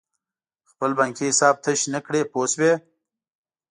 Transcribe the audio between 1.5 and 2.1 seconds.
تش نه